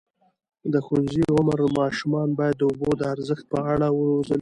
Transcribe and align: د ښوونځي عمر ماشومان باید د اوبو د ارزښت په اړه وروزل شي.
د 0.73 0.75
ښوونځي 0.85 1.23
عمر 1.37 1.59
ماشومان 1.79 2.29
باید 2.39 2.55
د 2.57 2.63
اوبو 2.69 2.89
د 2.97 3.01
ارزښت 3.13 3.45
په 3.51 3.59
اړه 3.73 3.87
وروزل 3.99 4.37
شي. 4.39 4.39